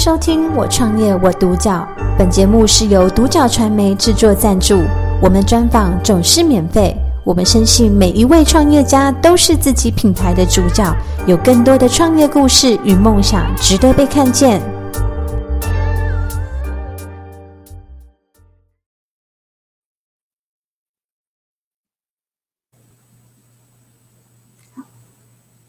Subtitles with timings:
[0.00, 1.86] 收听《我创业我独角》，
[2.16, 4.80] 本节目是由独角传媒制作赞助，
[5.20, 6.96] 我们专访总是免费。
[7.22, 14.62] 我们深信每一位创业家都是自己品牌的主角，有更多的创业故事与梦想值得被看见。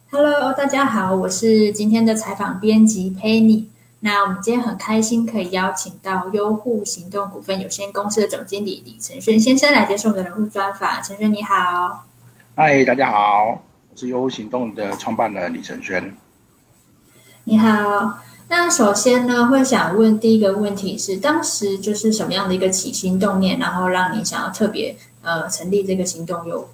[0.10, 3.66] Hello，大家好，我是今天的采访编辑 Penny。
[4.04, 11.04] 那我们今天很开心可以邀请到优护行动股份有限公司的总经理李承轩先生来接受我们的人物专访。
[11.04, 12.04] 承轩你好，
[12.56, 13.62] 嗨，大家好，
[13.92, 16.16] 我是优护行动的创办人李承轩。
[17.44, 18.18] 你好，
[18.48, 26.70] 那首先呢，会想问第一个问题是，当时就是什么样的一个起心动念，然后让你想要特别呃成立这个行动优护？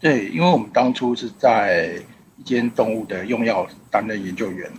[0.00, 2.02] 对，因为我们当初是在
[2.38, 4.72] 一间动物的用药担任研究员。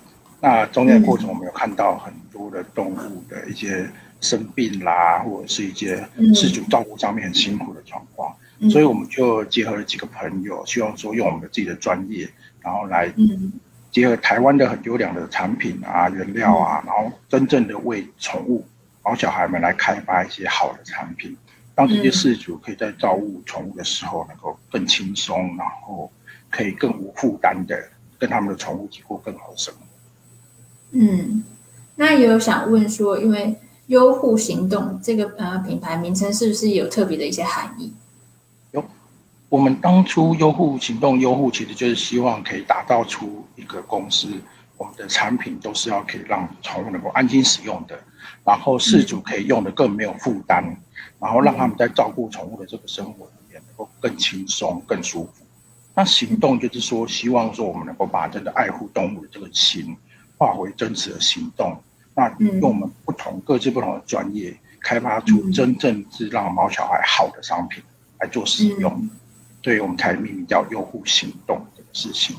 [0.45, 3.90] 那中间的过程，我们有看到很多的动物的一些
[4.22, 12.29] 生病啦，或者是一些事主照顾上面很辛苦的状况，嗯、所以我们就结合了几个朋友，希望说用我们的自己的专业，
[12.62, 13.12] 然后来
[13.90, 18.63] 结合台湾的很优良的产品啊、原料啊，然后真正的为宠物、
[19.04, 21.35] 毛小孩们来开发一些好的产品，
[21.74, 26.12] 让这些事主可以在照顾宠物的时候能够更轻松，然后
[26.52, 27.84] 可以更无负担的
[28.20, 29.80] 跟他们的宠物一起过更好的生活。
[30.98, 31.43] 嗯，
[31.96, 33.54] 那也有想问说，因为
[33.88, 37.93] 优护行动这个呃品牌名称是不是有特别的一些含义？
[38.71, 38.82] 有，
[39.49, 44.29] 我们当初优护行动优护其实就是希望可以打造出一个公司，
[44.77, 47.99] 我们的产品都是要可以让宠物能够安心使用的，
[48.46, 50.63] 然后饲主可以用的更没有负担，
[51.20, 55.43] 然后让他们在照顾宠物的这个生活里面能够更轻松、更舒服。
[55.93, 59.93] 那行动就是说，希望说我们能够把真的爱护动物的这个心。
[60.37, 61.75] 化为真实的行动，
[62.13, 67.83] 那用我们不同、嗯、各自不同的专业，开发出真正是让毛小孩好的商品
[68.19, 69.09] 来做使用，嗯、
[69.63, 72.35] 所以我们才命名叫“用户行动”这个事情。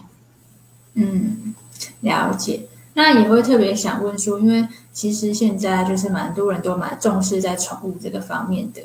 [0.95, 1.55] 嗯，
[2.01, 2.63] 了解。
[2.95, 8.81] 那也会特别想问说，因为其实现在就是蛮多人都蛮重视在宠物这个方面的。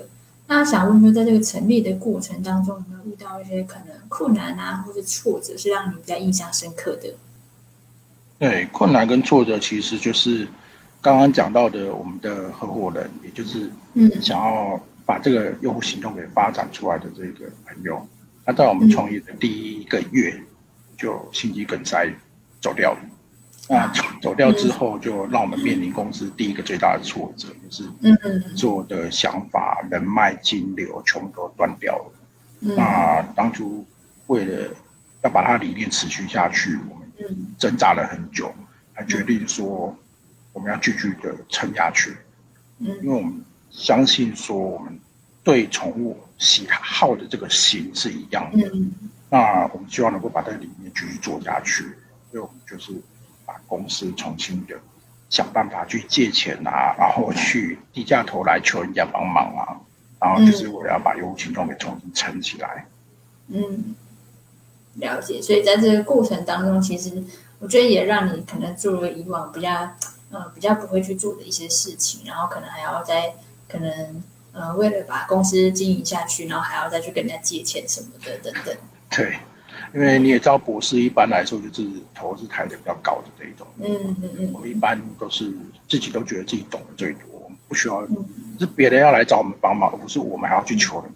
[0.47, 7.13] 那想问说，在这个成立的过程当中，有没有遇到一些可能困难啊，或者挫折，是让你比较印象深刻的？
[8.41, 10.47] 对，困难跟挫折其实就是
[10.99, 18.03] 刚刚讲到的，我们的合伙人，也就是嗯，想要把这个用户行动给发展出来的这个朋友，
[18.43, 20.33] 他在我们创业的第一个月
[20.97, 22.11] 就心肌梗塞
[22.59, 22.99] 走掉了。
[23.69, 23.87] 那
[24.23, 28.17] 走掉之后，就让我们面临公司第一个最大的挫折，就是嗯，
[28.55, 32.11] 做的想法、人脉、金流全部都断掉了。
[32.59, 33.85] 那当初
[34.25, 34.67] 为了
[35.21, 37.00] 要把他理念持续下去，我们。
[37.57, 38.53] 挣扎了很久，
[38.95, 39.95] 才决定说
[40.53, 42.15] 我们要继续的撑下去。
[42.79, 44.99] 嗯，因为我们相信说我们
[45.43, 48.67] 对宠物喜好的这个心是一样的。
[48.73, 48.91] 嗯，
[49.29, 51.83] 那我们希望能够把这个理念继续做下去，
[52.29, 52.93] 所以我们就是
[53.45, 54.79] 把公司重新的
[55.29, 59.79] 想办法去借钱啊，然后去低下头来求人家帮忙啊，
[60.19, 62.85] 然后就是我要把优护行动给重新撑起来。
[63.47, 63.95] 嗯。
[64.95, 67.23] 了解，所以在这个过程当中，其实
[67.59, 69.69] 我觉得也让你可能做了以往比较，
[70.31, 73.33] 呃，比较不会去做的一些事情，然后可能还要再
[73.69, 78.75] 可能，呃，为了把公司经营下去，然后还要再去跟人家借钱什么的等等。
[79.09, 79.37] 对，
[79.93, 83.65] 因为你也知道，博士一般来说就是投资抬的比较高的这一种。
[83.79, 84.51] 嗯嗯嗯。
[84.53, 85.53] 我们一般都是
[85.87, 88.25] 自己都觉得自己懂得最多，不需要，嗯、
[88.59, 91.11] 是别人要来找我们帮忙，而不是我们还要去求人。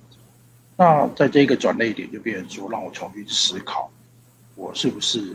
[0.78, 3.90] 那在这个转捩点，就变成说，让我重新思考，
[4.56, 5.34] 我是不是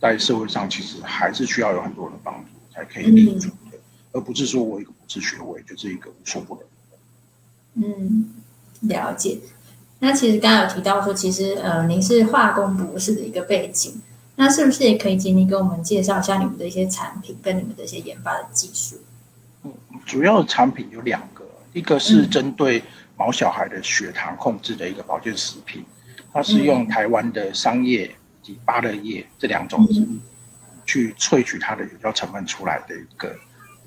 [0.00, 3.80] 在社会上其实还是需要有很多人的帮助才可以立足的，嗯、
[4.12, 7.84] 而不是说我一个博士学位就是一个无所不能。
[7.84, 8.34] 嗯，
[8.82, 9.38] 了解。
[9.98, 14.00] 那其实刚刚有提到说，其实呃，您是化工博士的一个背景，
[14.36, 18.94] 那是不是也可以请你给我们介绍一下你们的一些产品跟你们的一些研发的技术？
[19.64, 19.72] 嗯，
[20.06, 22.82] 主要的产品有两个，一个是针对、嗯。
[23.18, 25.84] 毛小孩的血糖控制的一个保健食品，
[26.32, 28.08] 它是用台湾的桑叶
[28.40, 30.06] 及芭乐叶这两种植物
[30.86, 33.36] 去萃取它的有效成分出来的一个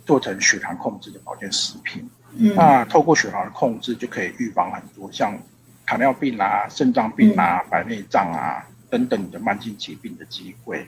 [0.05, 2.07] 做成血糖控制的保健食品。
[2.35, 5.39] 嗯，那透过血糖的控制，就可以预防很多像
[5.85, 10.85] 糖尿病啊、肾脏病啊、白内障啊等等的慢性疾病的机会。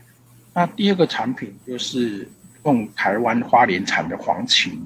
[0.53, 2.29] 那第二个产品就是
[2.65, 4.77] 用台湾花莲产的黄芩，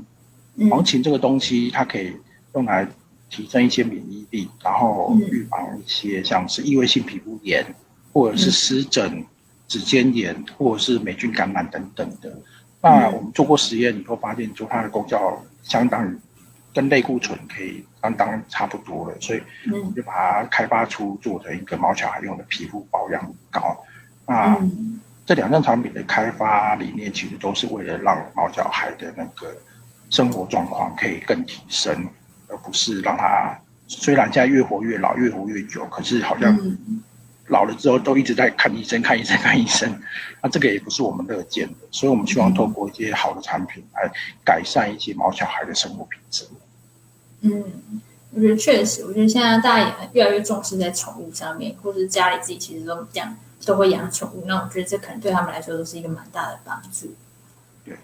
[0.70, 2.16] 黄芩这个东西它可以
[2.54, 2.88] 用来。
[3.30, 7.66] 提升一些免疫力，然后预防一些像是异位性皮肤炎，
[8.14, 9.26] 或者是湿疹、
[9.68, 12.34] 指尖炎，或者是霉菌感染等等的。
[12.82, 16.18] 那我们做过实验以后发现，就它的功效相当于
[16.74, 19.42] 跟类固醇可以相当差不多了，所以
[19.72, 23.84] 我们就把它开发出做成一个毛小孩用的皮肤保养膏。
[24.26, 29.56] 那、嗯、这两项产品的开发理念，其实都是为了让毛小孩的那个
[30.10, 32.08] 生活状况可以更提升，
[32.48, 33.58] 而不是让他
[33.88, 36.58] 虽然现在越活越老，越活越久，可是好像
[37.48, 40.02] 老了之后都一直在看医生、看医生、 看医生。
[40.42, 44.12] 那这个也不是我们乐见的，所以我们希望透过一些好的产品来
[44.44, 46.46] 改善一些毛小孩的生活品质。
[47.42, 47.64] 嗯，
[48.32, 53.36] 我觉得确实，我觉得现在大家也越来越重视在宠物上面，或者是家里自己其实都这样。
[53.66, 57.14] 都会养宠物，那我觉得这可能对他们来说都是一个蛮大的帮助。
[57.84, 57.98] 对，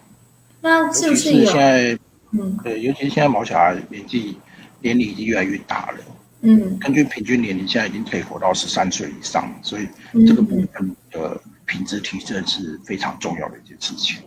[0.61, 1.45] 那是不是有？
[1.45, 1.99] 现在，
[2.33, 4.37] 嗯，对，尤其是现在毛小孩年纪
[4.81, 5.97] 年龄已经越来越大了。
[6.41, 9.87] 嗯，根据平均年龄，现在已经可以活到十三岁以上，所以
[10.27, 14.17] 这个部分的品质提升是非常重要的一件事情。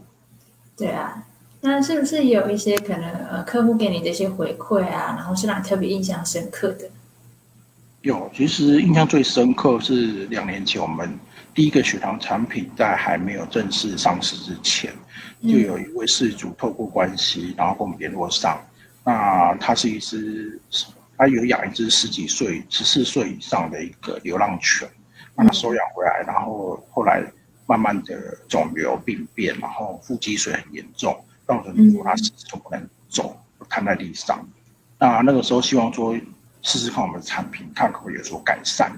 [0.77, 1.23] 对啊，
[1.61, 6.89] 那是不是有一些可能呃，客户给你的一些回馈啊，然后是让你特别印象深刻的？
[8.03, 11.19] 有，其实印象最深刻是两年前我们
[11.57, 14.93] 第一个血糖产品在还没有正式上市之前，
[15.43, 18.63] 就有一位事主透过关系，然后跟我们联络上。
[19.03, 20.61] 那他是一只，
[21.17, 24.87] 他有养一只十几岁、十四岁以上的一个流浪犬，
[25.35, 27.25] 把它收养回来，然后后来
[27.67, 33.35] 慢慢的肿瘤病变，然后腹积水很严重，造成说他始终不能走，
[33.71, 34.47] 瘫在地上。
[34.99, 36.15] 那那个时候希望说。
[36.63, 38.91] 试试看我们的产品，看可不可以有所改善。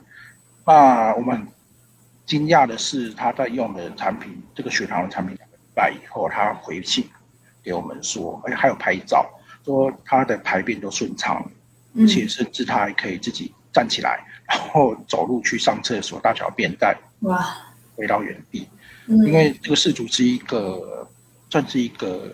[0.65, 1.47] 那我们
[2.29, 7.09] 惊讶的是，他在用的产品，这个血糖的产品两个礼拜以后，他回信
[7.63, 9.27] 给我们说，而且还有拍照，
[9.65, 11.43] 说他的排便都顺畅，
[11.99, 17.43] 而且甚至他还可以自己站起来，然后走路去上厕所、大小便，再哇。
[17.97, 18.69] 回到原地。
[19.07, 21.09] 因为这个事主是一个
[21.49, 22.31] 算是一个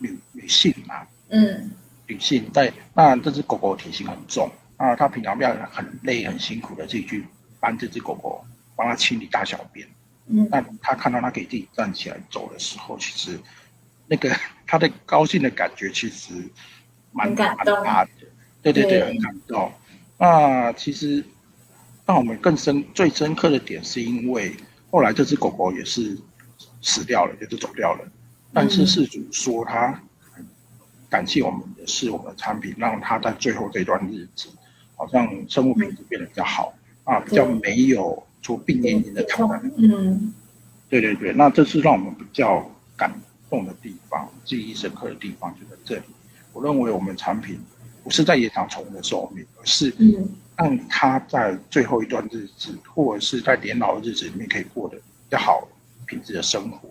[0.00, 1.70] 女女性嘛，嗯。
[2.08, 7.24] 女性在那，这只狗狗体型很重啊，它平常要很累很辛苦的自己去
[7.60, 8.44] 搬这只狗狗
[8.82, 9.86] 帮他清理大小便。
[10.26, 13.38] 嗯，那他看到它可以自己站起来走的时候，其实
[14.06, 14.34] 那个
[14.66, 16.34] 他的高兴的感觉其实
[17.12, 18.10] 蛮蛮大的。
[18.62, 19.72] 对对对，对很感动。
[20.18, 21.24] 那其实
[22.06, 24.56] 让我们更深最深刻的点，是因为
[24.90, 26.18] 后来这只狗狗也是
[26.80, 28.08] 死掉了，也是走掉了。
[28.52, 30.02] 但是事主说他。
[31.12, 34.48] 感谢我们的是我们的产品，让他在最后这段日子，
[34.96, 36.72] 好像生活品质变得比较好
[37.04, 39.90] 啊，比较没有出病恹恹的躺在那边。
[39.90, 40.34] 嗯，
[40.90, 43.10] 对对对，那这是让我们比较感
[43.48, 46.02] 动的地方，记忆深刻的地方就在这里。
[46.52, 47.58] 我认为我们产品
[48.04, 49.94] 不是在延长宠物的寿命，而是
[50.56, 55.66] 让它在最后一段日子，或者是在年老的日子里面，可以过得比较好
[56.04, 56.88] 品质的生活。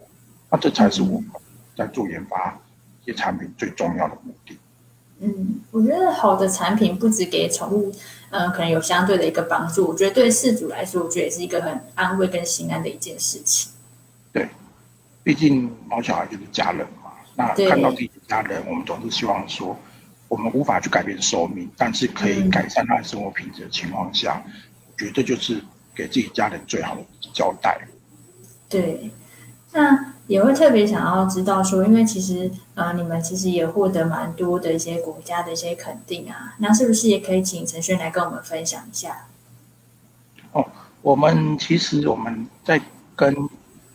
[0.50, 1.30] 那这才是我们
[1.77, 2.59] 在做研发。
[3.03, 4.56] 一些产品最重要的目的。
[5.21, 7.94] 嗯，我觉得好的产品不止给宠物，嗯、
[8.31, 9.89] 呃，可能有相对的一个帮助。
[9.89, 13.72] 我觉得对事主来说，我觉得也是一个很安慰跟心安的一件事情。
[14.33, 14.50] 对，
[15.24, 17.12] 毕竟毛小孩就是家人嘛。
[17.36, 19.78] 那看到自己的家人，我们总是希望说，
[20.28, 24.54] 我们无法去改变寿命，但是可以改善他的生活品质的情况下，嗯、
[24.88, 25.62] 我觉得就是
[25.94, 27.01] 给自己家人最好的
[27.34, 27.80] 交代。
[28.69, 29.12] 对，
[29.73, 30.07] 那。
[30.27, 39.27] 也会特别想要知道说，因为其实呃，你们其实也获得蛮多的一些国家的一些肯定啊，那是不是也可以请陈轩来跟我们分享一下？
[40.53, 40.65] 哦，
[41.01, 42.79] 我们其实我们在
[43.13, 43.36] 跟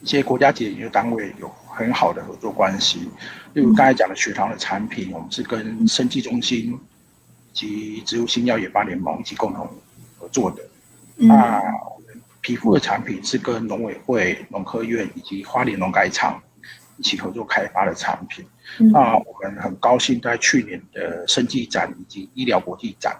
[0.02, 3.08] 一些国家级的研究单位有很好的合作关系，
[3.54, 6.78] 例如刚才讲的血糖的产品，我们是跟生技中心
[7.54, 9.66] 及植物新药研发联盟一起共同
[10.18, 10.62] 合作的。
[11.16, 11.62] 嗯、那
[12.46, 16.40] 皮肤的产品是跟农委会、农科院以及花莲农改场
[16.96, 18.46] 一起合作开发的产品。
[18.78, 23.16] 嗯、那我们很高兴在去年的生技展以及医疗国际展，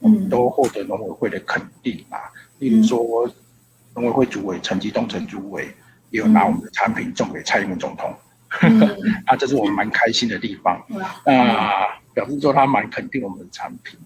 [0.00, 2.20] 嗯，都获得农委会的肯定啊。
[2.58, 3.26] 例如说，
[3.94, 5.74] 农委会主委陈吉东陈主委
[6.10, 8.14] 也有拿我们的产品送给蔡英文总统，
[8.60, 8.78] 嗯、
[9.24, 10.84] 啊，这是我们蛮开心的地方。
[10.88, 13.98] 那、嗯啊、表示说他蛮肯定我们的产品。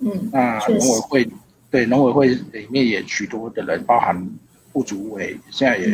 [0.00, 1.28] 嗯，那农委会。
[1.70, 4.16] 对，农委会里面也许多的人，包含
[4.72, 5.86] 副主委，现在也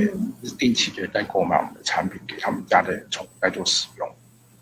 [0.43, 4.09] 是定期的在购买我们的产品，给他们家的宠物来做使用。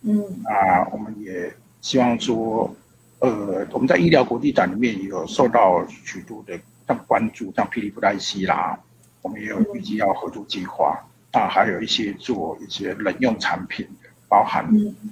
[0.02, 2.74] 嗯，啊，我们也希望说，
[3.18, 8.78] 呃，我们在医疗国际展里面也有受到许多的像关注，像霹雳布袋戏啦，
[9.20, 10.98] 我们也有预计要合作计划。
[11.32, 14.66] 那，还有一些做一些冷用产品的，包含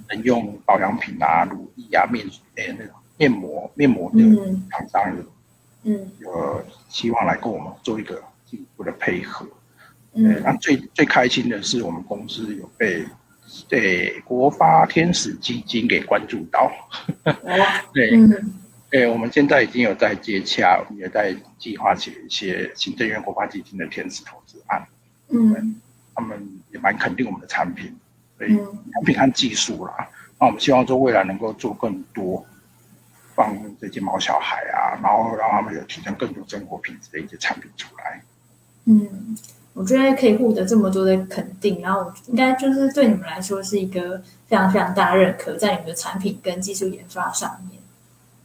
[0.09, 4.19] 冷用保养品啊、乳液啊、面诶那种面膜、面膜的
[4.69, 5.01] 厂商。
[5.15, 5.25] 嗯，
[5.83, 9.47] 有希望来跟我们做一个进一步的配合。
[10.13, 13.05] 嗯，那最最开心的是，我们公司有被
[13.69, 16.69] 对国发天使基金给关注到。
[17.93, 18.53] 对，嗯，
[18.89, 24.85] 对，我们现在已经有在接洽，也在计划写一些行政院国发基金的天使投资案。
[25.29, 25.81] 嗯，
[26.13, 27.95] 他们也蛮肯定我们的产品，
[28.37, 28.53] 所以
[28.91, 30.09] 产品和技术啦。
[30.37, 32.45] 那我们希望说未来能够做更多。
[33.41, 38.21] 帮这些毛小孩啊，然后让他们有提升更多生活品质的一些产品出来。
[38.85, 39.35] 嗯，
[39.73, 47.81] 我觉得可以获得这么多的肯定，然后应该就是对你们来说是一个非常非常大的认可，在你们的产品跟技术研发上面。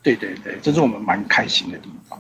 [0.03, 2.19] 对对对，这是我们蛮开心的地方。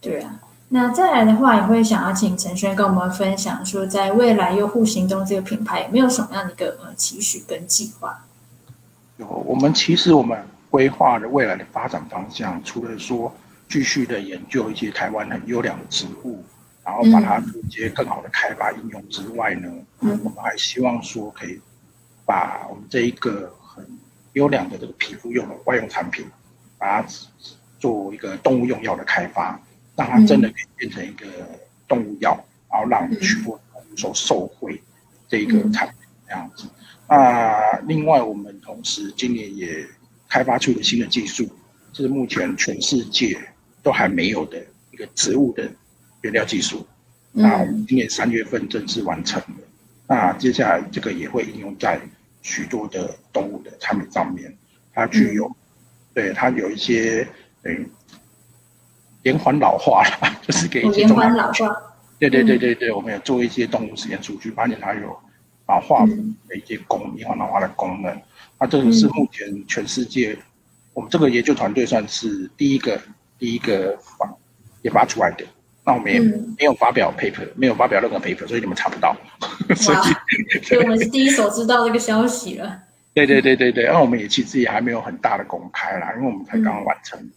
[0.00, 0.38] 对啊，
[0.68, 8.24] 那再来的话，也会想要请陈轩跟我们分享说，在未来用户行动这个品牌有没有什么样的一个呃期许跟计划？
[9.16, 10.38] 有，我们其实我们。
[10.76, 13.34] 规划的未来的发展方向，除了说
[13.66, 16.44] 继续的研究一些台湾很优良的植物，
[16.84, 21.58] 然后把它做一些更好的开发应用之外呢，嗯，我们还希望说可以
[22.26, 23.82] 把我们这一个很
[24.34, 26.26] 优良的这个皮肤用的外用产品，
[26.76, 27.08] 把它
[27.78, 29.58] 做一个动物用药的开发，
[29.96, 31.26] 让它真的可以变成一个
[31.88, 32.38] 动物药，
[32.70, 34.78] 然后让许多动物所受惠
[35.26, 35.96] 这一个产品
[36.28, 36.68] 这样子。
[37.08, 39.86] 那另外，我们同时今年也
[40.36, 41.48] 开发出一个新的技术，
[41.94, 43.40] 这是目前全世界
[43.82, 45.66] 都还没有的一个植物的
[46.20, 46.86] 原料技术。
[47.32, 49.56] 那我们今年三月份正式完成了。
[50.06, 51.98] 那接下来这个也会应用在
[52.42, 54.54] 许多的动物的产品上面。
[54.92, 55.50] 它具有，
[56.12, 57.26] 对它有一些
[57.62, 57.88] 嗯
[59.22, 60.82] 延缓老化了， 就是给。
[60.82, 61.74] 延缓老化。
[62.18, 65.18] 对对对对对，我们有做一些动物实验数据，发现它有
[65.68, 68.20] 老化的一些功延缓老化的功能。
[68.58, 70.42] 那这个是目前全世界，嗯、
[70.94, 73.00] 我们这个研究团队算是第一个
[73.38, 74.34] 第一个发
[74.82, 75.44] 研发出来的。
[75.84, 79.16] 那我们也没有发表 paper，、嗯、没有发表任何 paper，所以你们查不到。
[79.76, 82.82] 所以，所以我们是第一手知道这个消息了。
[83.14, 87.18] 对对对对对，那我们也其实也还没有很大的公开啦，因为我们才刚刚完成。
[87.20, 87.30] 嗯、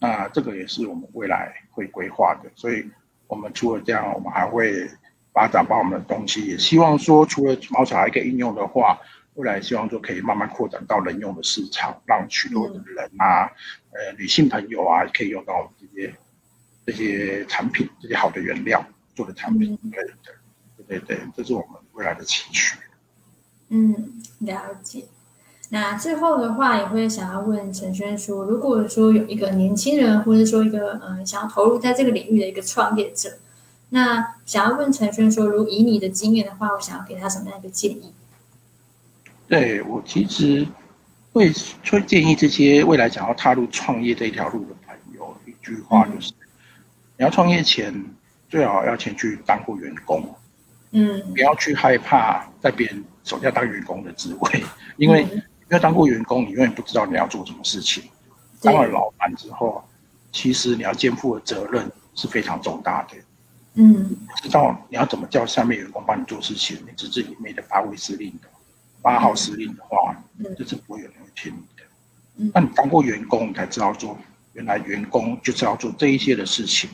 [0.00, 2.84] 那这个也是我们未来会规划的，所以
[3.26, 4.90] 我们除了这样，我们还会
[5.32, 8.98] 发展把我们的东西，也希望说除了毛小孩可以应用的话。
[9.34, 13.46] 未来希望说可以慢慢扩展到人用的市场，让许多的人啊，
[13.92, 16.12] 呃，女性朋友啊，可以用到这些
[16.84, 20.12] 这些产品，这些好的原料做的产品，对对
[20.88, 22.76] 对对对，这是我们未来的期许。
[23.68, 25.04] 嗯，了解。
[25.70, 33.38] 那最后的话，也会想要问陈轩说，如果说有一个年轻人，或者说一个嗯、呃，想要投入在这个领域的一个创业者，
[33.90, 38.12] 那想要问陈轩说，如以你的经验的话，我想要给他什么样一个建议？
[39.48, 40.66] 对，我其实
[41.32, 41.50] 会
[41.90, 46.36] 会建议这些未来想要踏入创业这一条路的朋友，一句话就是：嗯、
[47.16, 48.04] 你要创业前
[48.50, 50.22] 最好要先去当过员工，
[50.90, 54.64] 嗯，不要去害怕在别人手下当员工的职位，
[54.98, 58.02] 因为没有当过员工，你永远不知道你要做什么事情。
[58.60, 59.82] 当了老板之后，
[60.30, 63.16] 其实你要肩负的责任是非常重大的，
[63.80, 68.48] 嗯，知道你要怎么叫下面员工帮你做事情，你只是一味的发号施令的。
[69.00, 71.84] 发号施令的话，嗯、就是不会有人会听你的。
[72.38, 74.18] 嗯，那你当过员工，你才知道说，
[74.54, 76.90] 原来员工就是要做这一些的事情。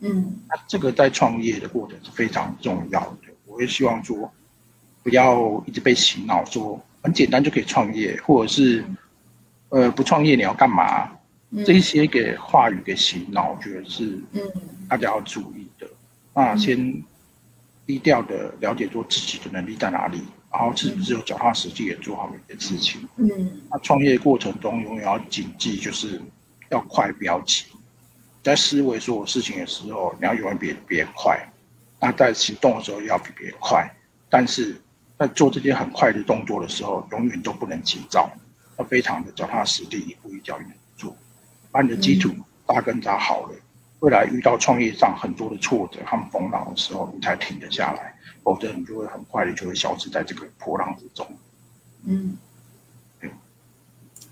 [0.00, 3.32] 嗯，那这个在创业的过程是非常重要的。
[3.46, 4.30] 我也希望说，
[5.02, 8.84] 不要一直被洗脑，说很简单就可以创业，或者是，
[9.70, 11.10] 呃，不创业你要干嘛？
[11.52, 14.42] 嗯、这一些给话语给洗脑，我觉得是，嗯，
[14.86, 15.66] 大家要注意。
[15.66, 15.69] 嗯、
[16.40, 17.04] 那先
[17.86, 20.22] 低调的了解说自己的能力在哪里。
[20.52, 23.08] 然后是不是有脚踏实地也做好每件事情？
[23.18, 26.20] 嗯，那创业过程中永远要谨记，就是
[26.70, 27.66] 要快不要急。
[28.42, 31.38] 在思维所有事情的时候，你要永远比别人快。
[32.00, 33.88] 那在行动的时候要比别人快，
[34.28, 34.74] 但是
[35.16, 38.28] 在做这些很快的动作的时候，永远都不能急躁，
[38.76, 41.16] 要非常的脚踏实地，一步一脚印的做，
[41.70, 42.34] 把你的基础
[42.66, 43.54] 扎根扎好了。
[44.00, 48.14] 未来遇到创业上很多的挫折和风浪的时候，你才停得下来。
[48.42, 51.26] 否则你就会很快的就会消失在这个波浪之中。
[52.06, 52.38] 嗯，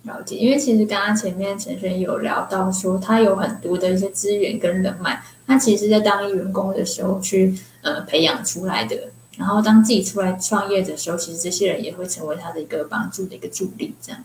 [0.04, 0.34] 了解。
[0.36, 9.12] 因为其实刚刚前面陈轩有聊到说，他有很多的一些资源跟人脉，他其实在当员工的时候去呃培养出来的。
[9.36, 13.94] 然后当自己出来创业的时候，其实这些人也会成为他的一个帮助的一个助力。
[14.00, 14.24] 这样，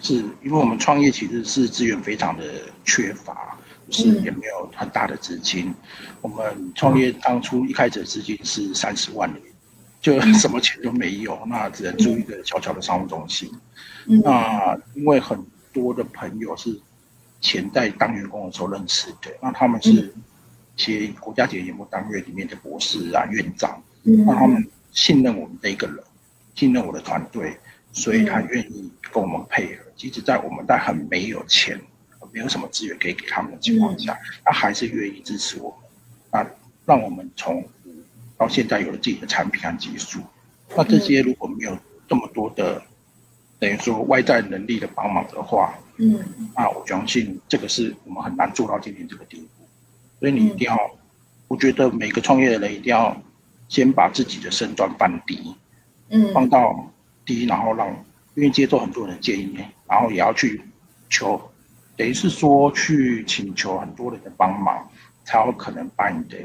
[0.00, 2.44] 是因为我们创业其实是资源非常的
[2.84, 3.58] 缺乏。
[3.90, 5.74] 是也没有很大的资金，嗯、
[6.22, 9.42] 我们创业当初一开始的资金是三十万元，
[10.00, 13.50] 就什么钱都没有，嗯、那只能租一个小小的商务中心。
[14.06, 15.38] 嗯、那因为很
[15.72, 16.80] 多的朋友是
[17.40, 20.12] 前在当员工的时候认识的，那他们是一
[20.76, 25.98] 些国家级研究单位里面的博士啊、院长，那他们信任我们这一个人，
[26.54, 27.58] 信任我的团队，
[27.92, 29.82] 所以他愿意跟我们配合。
[29.96, 31.80] 即使在我们在很没有钱、
[32.32, 35.76] 没有什么资源可以给他们的情况下，他还是愿意支持我
[36.30, 36.50] 们，啊，
[36.86, 37.64] 让我们从
[38.36, 40.20] 到现在有了自己的产品和技术。
[40.74, 42.82] 那这些如果没有这么多的，
[43.58, 46.18] 等于说外在能力的帮忙的话，嗯，
[46.56, 49.64] 那我相信这个是我们很难做到今天这个地步。
[50.18, 50.76] 所以你一定要，
[51.48, 53.14] 我觉得每个创业的人一定要
[53.68, 55.54] 先把自己的身段放低，
[56.08, 56.90] 嗯，放到
[57.26, 57.88] 低，然后让
[58.34, 60.62] 因为接受很多人的建议，然后也要去
[61.10, 61.38] 求，
[61.96, 64.88] 等于是说去请求很多人的帮忙，
[65.24, 66.36] 才有可能把你的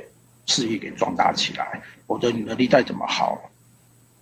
[0.46, 1.82] 事业给壮大起来。
[2.06, 3.38] 否则你能力再怎么好，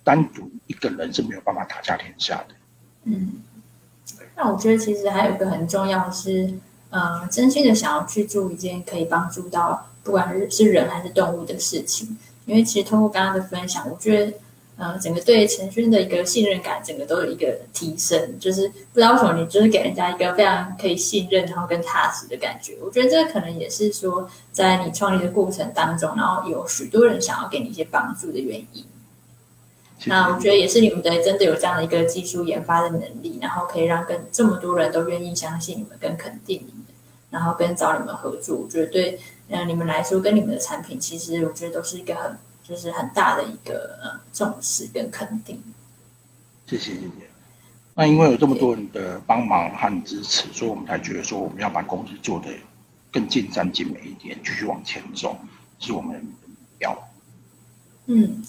[0.02, 2.54] 单独一个人是没有办法打下天下的。
[3.04, 3.34] 嗯，
[4.34, 6.52] 那我觉得其实还有一个很重要是，
[6.90, 12.16] 呃，真心的想要去做一件可以帮助到不管是人还是动物的事情。
[12.46, 14.32] 因为其实通过刚刚的分享，我觉得，
[14.78, 18.38] 呃，整个对陈勋的一个信任感，整个都有一个提升。
[18.38, 22.76] 就是不知道为什么，你就是给人家一个非常可以信任，然后更踏实的感觉。
[22.82, 28.84] 我觉得这可能也是说，在你创立的过程当中，然后有许多人想要给你一些帮助的原因。
[30.04, 36.84] 那我觉得也是你们的真的有这样的一个技术研发的能力，然后可以让更这么多人都愿意相信你们，跟肯定你们，
[37.30, 38.58] 然后跟找你们合作。
[38.58, 39.18] 我觉得对，
[39.48, 42.36] 呃，你们来说跟你们的产品，其实我觉得都是一个很
[42.66, 45.62] 就是很大的一个呃重视跟肯定。
[46.66, 47.30] 谢谢谢谢。
[47.94, 52.48] 那因为有这么多人的帮忙和支持，所以我们才觉得说我们要把公司做得
[53.12, 55.38] 更尽善尽美一点，继续往前走，
[55.78, 56.30] 是我们的目
[56.78, 57.08] 标。
[58.06, 58.44] 嗯。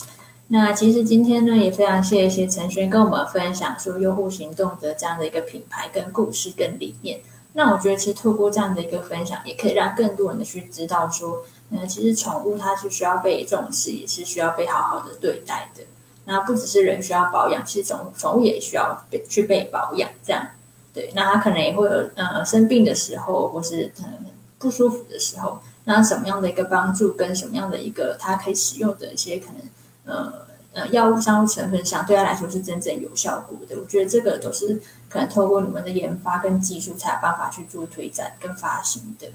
[0.50, 7.20] 那其实今天呢，也非常谢谢陈轩跟我们分享说用户行动的这样的一个品牌跟故事跟理念。
[7.52, 15.84] 那我觉得其实透过这样的一个分享，也可以让更多人的去知道说，嗯，其实宠物它是需要被重视，也是需要被好好的对待的。
[16.26, 20.10] 那不只是人需要保养，其实宠宠物也需要被去被保养。
[20.26, 20.46] 这样，
[20.94, 24.14] 对，那它可能也会有呃生病的时候，或是可能
[24.60, 29.62] 不舒服的时候，那什么样的一个帮助，跟什么样的一个它可以使用的一些可能。
[30.06, 33.76] 呃呃，药物相互成分上对它来说是真正有效果的。
[33.80, 39.28] 我觉得这个都是可能透过你们的研发跟技术才有办法去做推展跟发行的。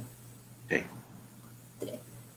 [0.68, 0.84] 对。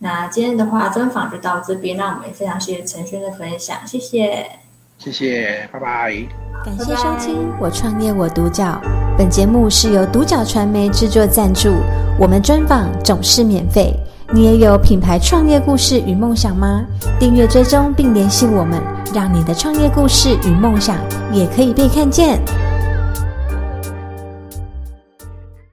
[0.05, 4.45] 那今天的话，专访就到这边，那我们也非常谢谢陈轩的分享，谢谢，
[4.99, 6.13] 谢谢，拜拜。
[6.63, 8.79] 感谢收听《我创业我独角》，
[9.17, 11.71] 本节目是由独角传媒制作赞助，
[12.19, 13.99] 我们专访总是免费。
[14.31, 16.85] 你也有品牌创业故事与梦想吗？
[17.19, 18.79] 订阅追踪并联系我们，
[19.11, 20.97] 让你的创业故事与梦想
[21.33, 22.39] 也可以被看见。